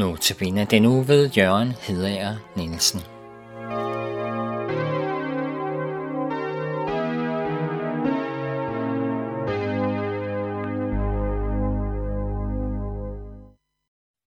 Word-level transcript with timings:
Nu 0.00 0.16
tabiner 0.16 0.64
den 0.64 0.84
uge 0.86 1.08
ved 1.08 1.30
Jørgen 1.30 1.72
Hedager 1.80 2.36
Nielsen. 2.56 3.00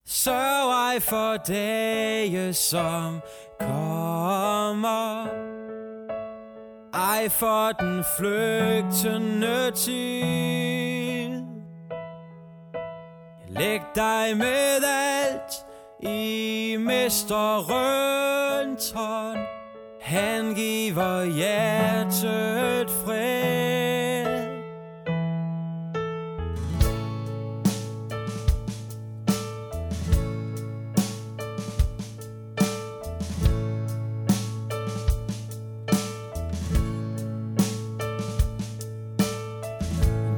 Sørg 0.06 0.92
ej 0.92 1.00
for 1.00 1.38
dage, 1.38 2.54
som 2.54 3.20
kommer. 3.60 5.28
Ej 6.94 7.30
for 7.30 7.72
den 7.72 8.04
flygtende 8.18 9.72
tid. 9.72 10.79
Læg 13.60 13.82
dig 13.96 14.38
med 14.38 14.84
alt 14.84 15.66
i 16.00 16.78
mesterens 16.80 17.72
hånd. 18.92 19.40
Han 20.02 20.54
giver 20.56 21.26
hjertet 21.26 22.90
fred. 22.90 23.50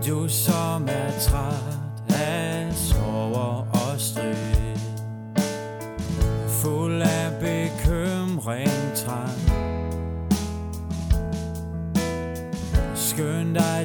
Du 0.08 0.28
som 0.28 0.88
er 0.88 1.20
træt 1.20 1.71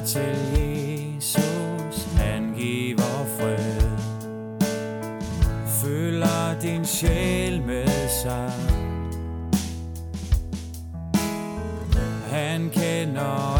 til 0.07 0.37
Jesus, 0.57 2.07
han 2.15 2.53
giver 2.57 3.25
fred. 3.39 3.81
Fylder 5.81 6.59
din 6.61 6.85
sjæl 6.85 7.61
med 7.61 8.09
sig. 8.23 8.51
Han 12.31 12.69
kender 12.69 13.56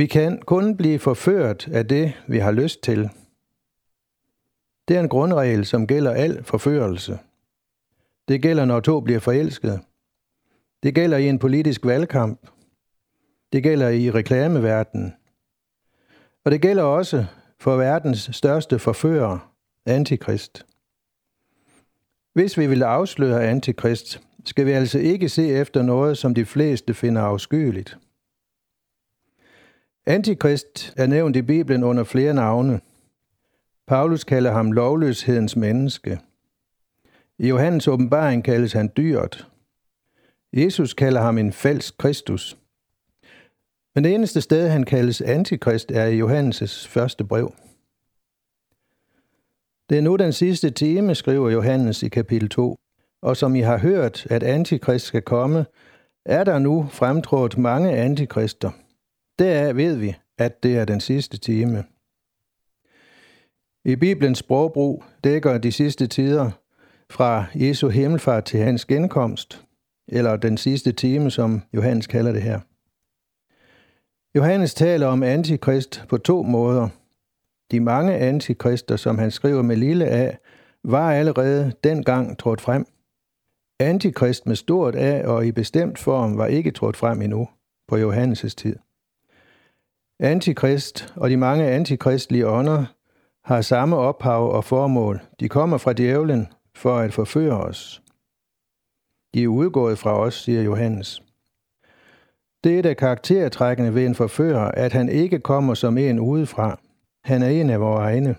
Vi 0.00 0.06
kan 0.06 0.42
kun 0.42 0.76
blive 0.76 0.98
forført 0.98 1.68
af 1.68 1.88
det, 1.88 2.12
vi 2.28 2.38
har 2.38 2.52
lyst 2.52 2.82
til. 2.82 3.10
Det 4.88 4.96
er 4.96 5.00
en 5.00 5.08
grundregel, 5.08 5.66
som 5.66 5.86
gælder 5.86 6.10
al 6.10 6.44
forførelse. 6.44 7.18
Det 8.28 8.42
gælder, 8.42 8.64
når 8.64 8.80
to 8.80 9.00
bliver 9.00 9.20
forelsket. 9.20 9.80
Det 10.82 10.94
gælder 10.94 11.16
i 11.16 11.28
en 11.28 11.38
politisk 11.38 11.86
valgkamp. 11.86 12.46
Det 13.52 13.62
gælder 13.62 13.88
i 13.88 14.10
reklameverdenen. 14.10 15.14
Og 16.44 16.50
det 16.50 16.62
gælder 16.62 16.82
også 16.82 17.24
for 17.58 17.76
verdens 17.76 18.30
største 18.32 18.78
forfører, 18.78 19.52
Antikrist. 19.86 20.66
Hvis 22.32 22.58
vi 22.58 22.66
vil 22.66 22.82
afsløre 22.82 23.44
Antikrist, 23.44 24.20
skal 24.44 24.66
vi 24.66 24.72
altså 24.72 24.98
ikke 24.98 25.28
se 25.28 25.48
efter 25.48 25.82
noget, 25.82 26.18
som 26.18 26.34
de 26.34 26.44
fleste 26.44 26.94
finder 26.94 27.22
afskyeligt. 27.22 27.98
Antikrist 30.06 30.94
er 30.96 31.06
nævnt 31.06 31.36
i 31.36 31.42
Bibelen 31.42 31.82
under 31.82 32.04
flere 32.04 32.34
navne. 32.34 32.80
Paulus 33.86 34.24
kalder 34.24 34.52
ham 34.52 34.72
lovløshedens 34.72 35.56
menneske. 35.56 36.20
I 37.38 37.48
Johannes 37.48 37.88
åbenbaring 37.88 38.44
kaldes 38.44 38.72
han 38.72 38.90
dyret. 38.96 39.46
Jesus 40.52 40.94
kalder 40.94 41.20
ham 41.20 41.38
en 41.38 41.52
falsk 41.52 41.98
Kristus. 41.98 42.56
Men 43.94 44.04
det 44.04 44.14
eneste 44.14 44.40
sted, 44.40 44.68
han 44.68 44.84
kaldes 44.84 45.20
antikrist, 45.20 45.90
er 45.90 46.04
i 46.04 46.20
Johannes' 46.20 46.88
første 46.88 47.24
brev. 47.24 47.52
Det 49.90 49.98
er 49.98 50.02
nu 50.02 50.16
den 50.16 50.32
sidste 50.32 50.70
time, 50.70 51.14
skriver 51.14 51.50
Johannes 51.50 52.02
i 52.02 52.08
kapitel 52.08 52.48
2. 52.48 52.76
Og 53.22 53.36
som 53.36 53.54
I 53.54 53.60
har 53.60 53.78
hørt, 53.78 54.26
at 54.30 54.42
antikrist 54.42 55.06
skal 55.06 55.22
komme, 55.22 55.66
er 56.24 56.44
der 56.44 56.58
nu 56.58 56.86
fremtrådt 56.90 57.58
mange 57.58 57.92
antikrister. 57.92 58.70
Deraf 59.40 59.76
ved 59.76 59.96
vi, 59.96 60.16
at 60.38 60.62
det 60.62 60.76
er 60.76 60.84
den 60.84 61.00
sidste 61.00 61.38
time. 61.38 61.84
I 63.84 63.96
Bibelens 63.96 64.38
sprogbrug 64.38 65.04
dækker 65.24 65.58
de 65.58 65.72
sidste 65.72 66.06
tider 66.06 66.50
fra 67.10 67.44
Jesu 67.54 67.88
himmelfart 67.88 68.44
til 68.44 68.60
hans 68.60 68.84
genkomst, 68.84 69.64
eller 70.08 70.36
den 70.36 70.56
sidste 70.56 70.92
time, 70.92 71.30
som 71.30 71.62
Johannes 71.72 72.06
kalder 72.06 72.32
det 72.32 72.42
her. 72.42 72.60
Johannes 74.34 74.74
taler 74.74 75.06
om 75.06 75.22
antikrist 75.22 76.04
på 76.08 76.18
to 76.18 76.42
måder. 76.42 76.88
De 77.70 77.80
mange 77.80 78.16
antikrister, 78.16 78.96
som 78.96 79.18
han 79.18 79.30
skriver 79.30 79.62
med 79.62 79.76
lille 79.76 80.06
a, 80.06 80.36
var 80.84 81.12
allerede 81.12 81.72
dengang 81.84 82.38
trådt 82.38 82.60
frem. 82.60 82.86
Antikrist 83.78 84.46
med 84.46 84.56
stort 84.56 84.94
A 84.94 85.26
og 85.26 85.46
i 85.46 85.52
bestemt 85.52 85.98
form 85.98 86.38
var 86.38 86.46
ikke 86.46 86.70
trådt 86.70 86.96
frem 86.96 87.22
endnu 87.22 87.48
på 87.88 87.96
Johannes' 87.96 88.54
tid. 88.56 88.76
Antikrist 90.22 91.14
og 91.16 91.30
de 91.30 91.36
mange 91.36 91.64
antikristlige 91.64 92.48
ånder 92.48 92.84
har 93.44 93.60
samme 93.60 93.96
ophav 93.96 94.50
og 94.50 94.64
formål. 94.64 95.20
De 95.40 95.48
kommer 95.48 95.78
fra 95.78 95.92
djævlen 95.92 96.48
for 96.74 96.98
at 96.98 97.12
forføre 97.12 97.60
os. 97.60 98.02
De 99.34 99.42
er 99.42 99.48
udgået 99.48 99.98
fra 99.98 100.18
os, 100.18 100.34
siger 100.34 100.62
Johannes. 100.62 101.22
Det 102.64 102.78
er 102.78 102.82
det 102.82 102.96
karaktertrækkende 102.96 103.94
ved 103.94 104.06
en 104.06 104.14
forfører, 104.14 104.70
at 104.70 104.92
han 104.92 105.08
ikke 105.08 105.38
kommer 105.38 105.74
som 105.74 105.98
en 105.98 106.20
udefra. 106.20 106.80
Han 107.24 107.42
er 107.42 107.48
en 107.48 107.70
af 107.70 107.80
vores 107.80 108.00
egne. 108.00 108.36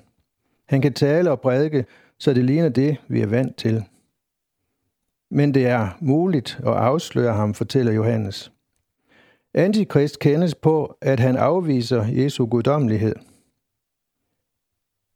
Han 0.67 0.81
kan 0.81 0.93
tale 0.93 1.31
og 1.31 1.41
prædike, 1.41 1.85
så 2.19 2.33
det 2.33 2.45
ligner 2.45 2.69
det, 2.69 2.97
vi 3.07 3.21
er 3.21 3.27
vant 3.27 3.57
til. 3.57 3.83
Men 5.31 5.53
det 5.53 5.67
er 5.67 5.97
muligt 5.99 6.59
at 6.59 6.73
afsløre 6.73 7.33
ham, 7.33 7.53
fortæller 7.53 7.91
Johannes. 7.91 8.51
Antikrist 9.53 10.19
kendes 10.19 10.55
på, 10.55 10.97
at 11.01 11.19
han 11.19 11.37
afviser 11.37 12.05
Jesu 12.05 12.45
guddommelighed. 12.45 13.15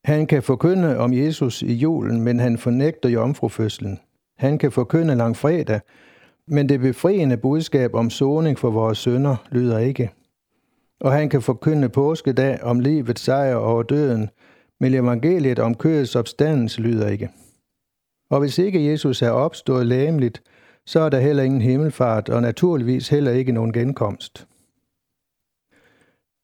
Han 0.04 0.28
kan 0.28 0.44
forkynde 0.44 0.98
om 0.98 1.14
Jesus 1.14 1.62
i 1.62 1.74
julen, 1.74 2.22
men 2.22 2.40
han 2.40 2.58
fornægter 2.58 3.10
jomfrufødslen. 3.10 4.00
Han 4.38 4.58
kan 4.58 4.72
forkynde 4.72 5.16
langfredag, 5.16 5.80
men 6.48 6.70
det 6.70 6.80
befriende 6.80 7.38
budskab 7.38 7.94
om 7.94 8.10
soning 8.10 8.60
for 8.60 8.72
vores 8.72 8.98
sønder 8.98 9.36
lyder 9.52 9.78
ikke. 9.78 10.12
Og 11.00 11.12
han 11.12 11.30
kan 11.30 11.42
forkynde 11.42 11.90
påskedag 11.90 12.64
om 12.64 12.80
livets 12.80 13.22
sejr 13.22 13.56
over 13.56 13.84
døden, 13.84 14.30
men 14.80 14.94
evangeliet 14.94 15.60
om 15.60 15.76
kødets 15.76 16.16
opstandelse 16.16 16.81
lyder 16.81 17.08
ikke. 17.08 17.30
Og 18.30 18.40
hvis 18.40 18.58
ikke 18.58 18.92
Jesus 18.92 19.22
er 19.22 19.30
opstået 19.30 19.86
læmeligt, 19.86 20.42
så 20.86 21.00
er 21.00 21.10
der 21.10 21.20
heller 21.20 21.44
ingen 21.44 21.62
himmelfart, 21.62 22.30
og 22.30 22.42
naturligvis 22.42 23.10
heller 23.10 23.32
ikke 23.32 23.52
nogen 23.52 23.74
genkomst. 23.74 24.48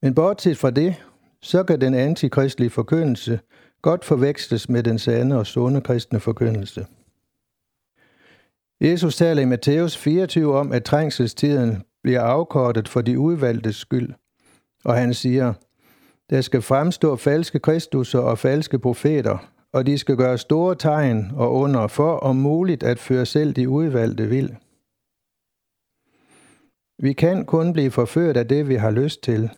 Men 0.01 0.15
bortset 0.15 0.57
fra 0.57 0.69
det, 0.69 0.95
så 1.41 1.63
kan 1.63 1.81
den 1.81 1.93
antikristelige 1.93 2.69
forkyndelse 2.69 3.39
godt 3.81 4.05
forveksles 4.05 4.69
med 4.69 4.83
den 4.83 4.99
sande 4.99 5.37
og 5.37 5.47
sunde 5.47 5.81
kristne 5.81 6.19
forkyndelse. 6.19 6.85
Jesus 8.81 9.15
taler 9.15 9.41
i 9.41 9.45
Matthæus 9.45 9.97
24 9.97 10.57
om, 10.57 10.71
at 10.71 10.83
trængselstiden 10.83 11.83
bliver 12.03 12.21
afkortet 12.21 12.87
for 12.87 13.01
de 13.01 13.19
udvalgtes 13.19 13.75
skyld, 13.75 14.13
og 14.85 14.95
han 14.95 15.13
siger, 15.13 15.53
der 16.29 16.41
skal 16.41 16.61
fremstå 16.61 17.15
falske 17.15 17.59
kristusser 17.59 18.19
og 18.19 18.37
falske 18.37 18.79
profeter, 18.79 19.50
og 19.73 19.85
de 19.85 19.97
skal 19.97 20.15
gøre 20.17 20.37
store 20.37 20.75
tegn 20.75 21.31
og 21.35 21.53
under 21.53 21.87
for 21.87 22.17
om 22.17 22.35
muligt 22.35 22.83
at 22.83 22.99
føre 22.99 23.25
selv 23.25 23.53
de 23.53 23.69
udvalgte 23.69 24.27
vild. 24.27 24.49
Vi 26.99 27.13
kan 27.13 27.45
kun 27.45 27.73
blive 27.73 27.91
forført 27.91 28.37
af 28.37 28.47
det, 28.47 28.69
vi 28.69 28.75
har 28.75 28.91
lyst 28.91 29.23
til. 29.23 29.49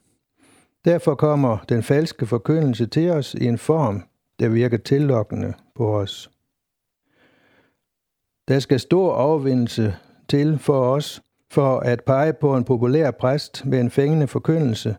Derfor 0.85 1.15
kommer 1.15 1.57
den 1.69 1.83
falske 1.83 2.25
forkyndelse 2.25 2.85
til 2.85 3.09
os 3.09 3.33
i 3.33 3.45
en 3.45 3.57
form, 3.57 4.03
der 4.39 4.49
virker 4.49 4.77
tillokkende 4.77 5.53
på 5.75 5.97
os. 5.97 6.31
Der 8.47 8.59
skal 8.59 8.79
stor 8.79 9.13
overvindelse 9.13 9.95
til 10.29 10.59
for 10.59 10.79
os, 10.79 11.21
for 11.51 11.79
at 11.79 12.03
pege 12.03 12.33
på 12.33 12.55
en 12.55 12.63
populær 12.63 13.11
præst 13.11 13.65
med 13.65 13.79
en 13.79 13.91
fængende 13.91 14.27
forkyndelse, 14.27 14.95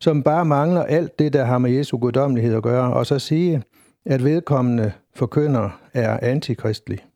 som 0.00 0.22
bare 0.22 0.44
mangler 0.44 0.82
alt 0.82 1.18
det, 1.18 1.32
der 1.32 1.44
har 1.44 1.58
med 1.58 1.70
Jesu 1.70 1.98
guddommelighed 1.98 2.56
at 2.56 2.62
gøre, 2.62 2.92
og 2.92 3.06
så 3.06 3.18
sige, 3.18 3.62
at 4.04 4.24
vedkommende 4.24 4.92
forkynder 5.14 5.80
er 5.94 6.18
antikristelig. 6.22 7.06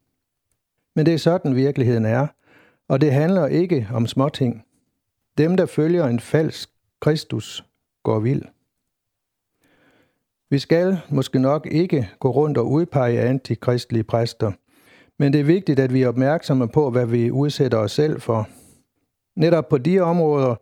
Men 0.97 1.07
det 1.07 1.15
er 1.15 1.19
sådan 1.19 1.57
virkeligheden 1.57 2.05
er, 2.05 2.27
og 2.89 3.01
det 3.01 3.13
handler 3.13 3.47
ikke 3.47 3.89
om 3.93 4.07
småting. 4.07 4.65
Dem, 5.39 5.57
der 5.57 5.67
følger 5.67 6.07
en 6.07 6.21
falsk 6.21 6.71
Kristus, 7.01 7.65
går 8.03 8.21
vild. 8.21 8.43
Vi 10.51 10.59
skal 10.59 10.99
måske 11.09 11.39
nok 11.39 11.67
ikke 11.71 12.11
gå 12.21 12.31
rundt 12.31 12.59
og 12.59 12.71
udpege 12.71 13.21
antikristelige 13.21 14.05
præster, 14.05 14.53
men 15.19 15.33
det 15.33 15.41
er 15.41 15.45
vigtigt, 15.45 15.81
at 15.81 15.93
vi 15.93 16.03
er 16.03 16.09
opmærksomme 16.09 16.69
på, 16.69 16.91
hvad 16.91 17.07
vi 17.07 17.31
udsætter 17.31 17.79
os 17.79 17.93
selv 17.93 18.21
for. 18.21 18.49
Netop 19.37 19.69
på 19.69 19.79
de 19.79 20.01
områder, 20.01 20.55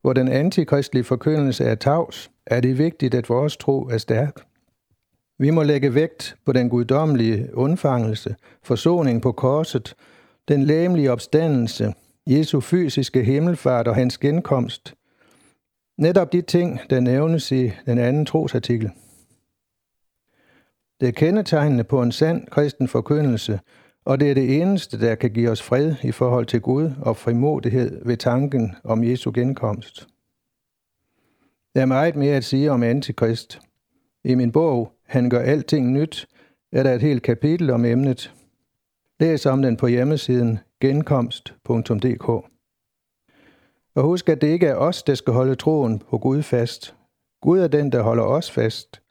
hvor 0.00 0.12
den 0.12 0.28
antikristelige 0.28 1.04
forkyndelse 1.04 1.64
er 1.64 1.74
tavs, 1.74 2.30
er 2.46 2.60
det 2.60 2.78
vigtigt, 2.78 3.14
at 3.14 3.28
vores 3.28 3.56
tro 3.56 3.88
er 3.88 3.98
stærk. 3.98 4.40
Vi 5.38 5.50
må 5.50 5.62
lægge 5.62 5.94
vægt 5.94 6.36
på 6.44 6.52
den 6.52 6.68
guddommelige 6.68 7.50
undfangelse, 7.54 8.36
forsoning 8.62 9.22
på 9.22 9.32
korset, 9.32 9.94
den 10.48 10.62
læmelige 10.62 11.12
opstandelse, 11.12 11.94
Jesu 12.26 12.60
fysiske 12.60 13.24
himmelfart 13.24 13.88
og 13.88 13.94
hans 13.94 14.18
genkomst. 14.18 14.94
Netop 15.98 16.32
de 16.32 16.42
ting, 16.42 16.80
der 16.90 17.00
nævnes 17.00 17.52
i 17.52 17.70
den 17.86 17.98
anden 17.98 18.26
trosartikel. 18.26 18.90
Det 21.00 21.08
er 21.08 21.12
kendetegnende 21.12 21.84
på 21.84 22.02
en 22.02 22.12
sand 22.12 22.46
kristen 22.46 22.88
forkyndelse, 22.88 23.60
og 24.04 24.20
det 24.20 24.30
er 24.30 24.34
det 24.34 24.62
eneste, 24.62 25.00
der 25.00 25.14
kan 25.14 25.30
give 25.30 25.50
os 25.50 25.62
fred 25.62 25.94
i 26.02 26.12
forhold 26.12 26.46
til 26.46 26.60
Gud 26.60 26.90
og 27.00 27.16
frimodighed 27.16 28.04
ved 28.04 28.16
tanken 28.16 28.76
om 28.84 29.04
Jesu 29.04 29.30
genkomst. 29.34 30.06
Der 31.74 31.82
er 31.82 31.86
meget 31.86 32.16
mere 32.16 32.36
at 32.36 32.44
sige 32.44 32.72
om 32.72 32.82
antikrist. 32.82 33.60
I 34.28 34.34
min 34.34 34.52
bog 34.52 34.92
Han 35.06 35.30
gør 35.30 35.38
alting 35.40 35.92
nyt 35.92 36.28
er 36.72 36.82
der 36.82 36.94
et 36.94 37.02
helt 37.02 37.22
kapitel 37.22 37.70
om 37.70 37.84
emnet. 37.84 38.34
Læs 39.20 39.46
om 39.46 39.62
den 39.62 39.76
på 39.76 39.86
hjemmesiden 39.86 40.58
genkomst.dk. 40.80 42.28
Og 43.94 44.02
husk, 44.02 44.28
at 44.28 44.40
det 44.40 44.48
ikke 44.48 44.66
er 44.66 44.74
os, 44.74 45.02
der 45.02 45.14
skal 45.14 45.32
holde 45.32 45.54
troen 45.54 45.98
på 45.98 46.18
Gud 46.18 46.42
fast. 46.42 46.94
Gud 47.42 47.58
er 47.58 47.68
den, 47.68 47.92
der 47.92 48.02
holder 48.02 48.24
os 48.24 48.50
fast. 48.50 49.02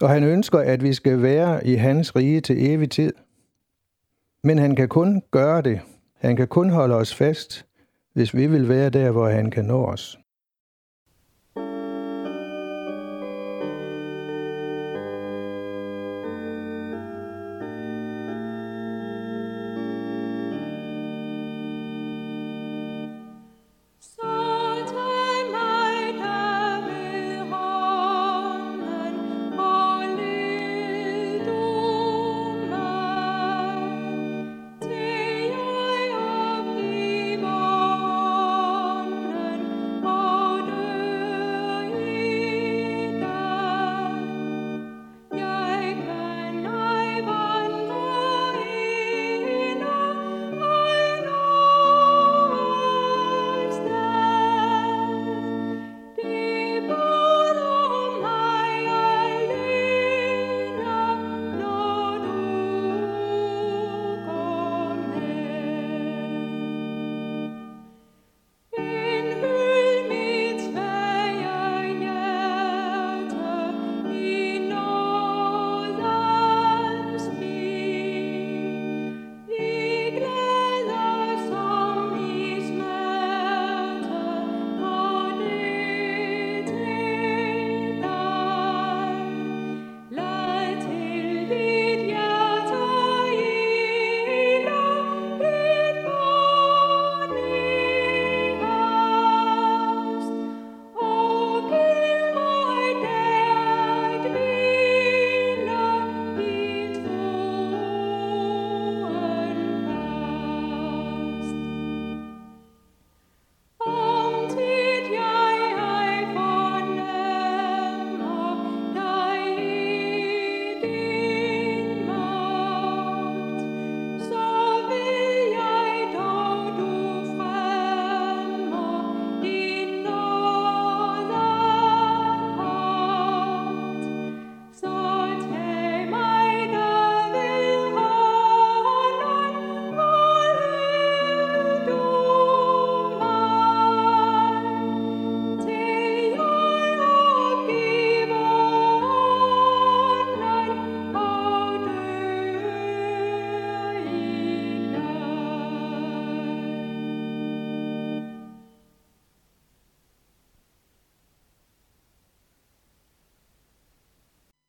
Og 0.00 0.08
han 0.08 0.24
ønsker, 0.24 0.58
at 0.58 0.82
vi 0.82 0.92
skal 0.92 1.22
være 1.22 1.66
i 1.66 1.74
hans 1.74 2.16
rige 2.16 2.40
til 2.40 2.70
evig 2.70 2.90
tid– 2.90 3.12
men 4.42 4.58
han 4.58 4.76
kan 4.76 4.88
kun 4.88 5.22
gøre 5.30 5.62
det. 5.62 5.80
Han 6.14 6.36
kan 6.36 6.48
kun 6.48 6.70
holde 6.70 6.94
os 6.94 7.14
fast, 7.14 7.66
hvis 8.12 8.34
vi 8.34 8.46
vil 8.46 8.68
være 8.68 8.90
der, 8.90 9.10
hvor 9.10 9.28
han 9.28 9.50
kan 9.50 9.64
nå 9.64 9.84
os. 9.84 10.19